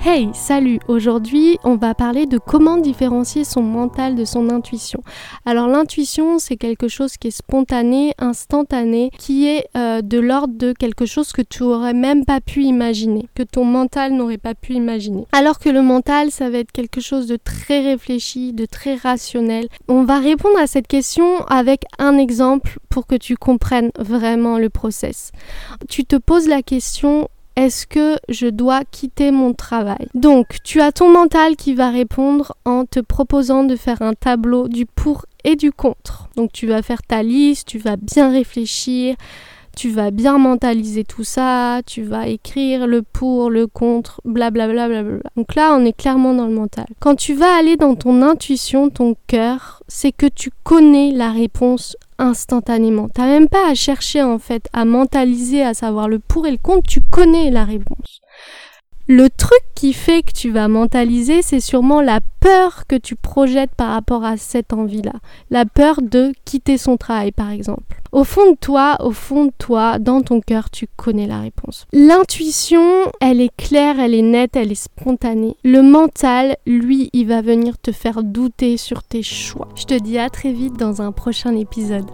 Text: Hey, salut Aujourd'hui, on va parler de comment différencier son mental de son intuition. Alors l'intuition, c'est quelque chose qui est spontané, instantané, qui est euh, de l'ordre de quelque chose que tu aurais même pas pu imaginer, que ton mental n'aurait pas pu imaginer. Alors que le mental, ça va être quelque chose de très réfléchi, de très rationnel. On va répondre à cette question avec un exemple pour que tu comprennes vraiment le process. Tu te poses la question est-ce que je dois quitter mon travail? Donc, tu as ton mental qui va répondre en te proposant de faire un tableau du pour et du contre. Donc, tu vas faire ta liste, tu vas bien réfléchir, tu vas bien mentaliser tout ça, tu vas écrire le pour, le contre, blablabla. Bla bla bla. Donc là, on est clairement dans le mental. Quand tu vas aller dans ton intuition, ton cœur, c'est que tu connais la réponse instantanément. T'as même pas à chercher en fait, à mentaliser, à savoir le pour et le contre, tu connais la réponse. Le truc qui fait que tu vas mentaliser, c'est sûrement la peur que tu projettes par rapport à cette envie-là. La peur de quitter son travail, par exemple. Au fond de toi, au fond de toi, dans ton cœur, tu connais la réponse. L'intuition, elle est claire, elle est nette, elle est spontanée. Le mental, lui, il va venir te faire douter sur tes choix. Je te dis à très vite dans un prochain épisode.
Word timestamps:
Hey, 0.00 0.30
salut 0.32 0.78
Aujourd'hui, 0.86 1.58
on 1.64 1.74
va 1.74 1.92
parler 1.92 2.26
de 2.26 2.38
comment 2.38 2.78
différencier 2.78 3.42
son 3.42 3.62
mental 3.62 4.14
de 4.14 4.24
son 4.24 4.48
intuition. 4.48 5.02
Alors 5.44 5.66
l'intuition, 5.66 6.38
c'est 6.38 6.56
quelque 6.56 6.86
chose 6.86 7.16
qui 7.16 7.28
est 7.28 7.32
spontané, 7.32 8.14
instantané, 8.18 9.10
qui 9.18 9.48
est 9.48 9.66
euh, 9.76 10.00
de 10.00 10.18
l'ordre 10.18 10.54
de 10.56 10.72
quelque 10.72 11.04
chose 11.04 11.32
que 11.32 11.42
tu 11.42 11.64
aurais 11.64 11.94
même 11.94 12.24
pas 12.24 12.40
pu 12.40 12.62
imaginer, 12.62 13.28
que 13.34 13.42
ton 13.42 13.64
mental 13.64 14.12
n'aurait 14.12 14.38
pas 14.38 14.54
pu 14.54 14.74
imaginer. 14.74 15.26
Alors 15.32 15.58
que 15.58 15.68
le 15.68 15.82
mental, 15.82 16.30
ça 16.30 16.48
va 16.48 16.58
être 16.58 16.72
quelque 16.72 17.00
chose 17.00 17.26
de 17.26 17.36
très 17.36 17.80
réfléchi, 17.80 18.52
de 18.52 18.66
très 18.66 18.94
rationnel. 18.94 19.66
On 19.88 20.04
va 20.04 20.20
répondre 20.20 20.58
à 20.60 20.68
cette 20.68 20.86
question 20.86 21.44
avec 21.46 21.82
un 21.98 22.18
exemple 22.18 22.78
pour 22.88 23.08
que 23.08 23.16
tu 23.16 23.36
comprennes 23.36 23.90
vraiment 23.98 24.58
le 24.58 24.70
process. 24.70 25.32
Tu 25.88 26.04
te 26.04 26.16
poses 26.16 26.46
la 26.46 26.62
question 26.62 27.28
est-ce 27.58 27.88
que 27.88 28.18
je 28.28 28.46
dois 28.46 28.84
quitter 28.84 29.32
mon 29.32 29.52
travail? 29.52 30.06
Donc, 30.14 30.58
tu 30.62 30.80
as 30.80 30.92
ton 30.92 31.10
mental 31.10 31.56
qui 31.56 31.74
va 31.74 31.90
répondre 31.90 32.54
en 32.64 32.84
te 32.84 33.00
proposant 33.00 33.64
de 33.64 33.74
faire 33.74 34.00
un 34.00 34.14
tableau 34.14 34.68
du 34.68 34.86
pour 34.86 35.26
et 35.42 35.56
du 35.56 35.72
contre. 35.72 36.28
Donc, 36.36 36.52
tu 36.52 36.68
vas 36.68 36.82
faire 36.82 37.02
ta 37.02 37.24
liste, 37.24 37.66
tu 37.66 37.78
vas 37.78 37.96
bien 37.96 38.30
réfléchir, 38.30 39.16
tu 39.76 39.90
vas 39.90 40.12
bien 40.12 40.38
mentaliser 40.38 41.02
tout 41.02 41.24
ça, 41.24 41.80
tu 41.84 42.04
vas 42.04 42.28
écrire 42.28 42.86
le 42.86 43.02
pour, 43.02 43.50
le 43.50 43.66
contre, 43.66 44.20
blablabla. 44.24 44.86
Bla 44.86 45.02
bla 45.02 45.18
bla. 45.18 45.30
Donc 45.34 45.56
là, 45.56 45.74
on 45.74 45.84
est 45.84 45.96
clairement 45.96 46.34
dans 46.34 46.46
le 46.46 46.54
mental. 46.54 46.86
Quand 47.00 47.16
tu 47.16 47.34
vas 47.34 47.56
aller 47.58 47.76
dans 47.76 47.96
ton 47.96 48.22
intuition, 48.22 48.88
ton 48.88 49.16
cœur, 49.26 49.82
c'est 49.88 50.12
que 50.12 50.26
tu 50.26 50.50
connais 50.62 51.10
la 51.10 51.32
réponse 51.32 51.96
instantanément. 52.18 53.08
T'as 53.08 53.26
même 53.26 53.48
pas 53.48 53.68
à 53.70 53.74
chercher 53.74 54.22
en 54.22 54.38
fait, 54.38 54.68
à 54.72 54.84
mentaliser, 54.84 55.62
à 55.62 55.74
savoir 55.74 56.08
le 56.08 56.18
pour 56.18 56.46
et 56.46 56.50
le 56.50 56.58
contre, 56.58 56.88
tu 56.88 57.00
connais 57.00 57.50
la 57.50 57.64
réponse. 57.64 58.20
Le 59.10 59.30
truc 59.30 59.62
qui 59.74 59.94
fait 59.94 60.22
que 60.22 60.32
tu 60.32 60.50
vas 60.50 60.68
mentaliser, 60.68 61.40
c'est 61.40 61.60
sûrement 61.60 62.02
la 62.02 62.20
peur 62.40 62.86
que 62.86 62.96
tu 62.96 63.16
projettes 63.16 63.74
par 63.74 63.88
rapport 63.88 64.22
à 64.22 64.36
cette 64.36 64.74
envie-là. 64.74 65.14
La 65.48 65.64
peur 65.64 66.02
de 66.02 66.34
quitter 66.44 66.76
son 66.76 66.98
travail, 66.98 67.32
par 67.32 67.50
exemple. 67.50 67.97
Au 68.12 68.24
fond 68.24 68.52
de 68.52 68.56
toi, 68.56 68.96
au 69.00 69.10
fond 69.10 69.46
de 69.46 69.52
toi, 69.58 69.98
dans 69.98 70.22
ton 70.22 70.40
cœur, 70.40 70.70
tu 70.70 70.86
connais 70.96 71.26
la 71.26 71.40
réponse. 71.40 71.86
L'intuition, 71.92 72.82
elle 73.20 73.40
est 73.40 73.54
claire, 73.56 74.00
elle 74.00 74.14
est 74.14 74.22
nette, 74.22 74.56
elle 74.56 74.72
est 74.72 74.74
spontanée. 74.74 75.56
Le 75.62 75.82
mental, 75.82 76.56
lui, 76.66 77.10
il 77.12 77.26
va 77.26 77.42
venir 77.42 77.78
te 77.78 77.92
faire 77.92 78.22
douter 78.22 78.76
sur 78.76 79.02
tes 79.02 79.22
choix. 79.22 79.68
Je 79.74 79.84
te 79.84 79.94
dis 79.94 80.18
à 80.18 80.30
très 80.30 80.52
vite 80.52 80.78
dans 80.78 81.02
un 81.02 81.12
prochain 81.12 81.54
épisode. 81.54 82.06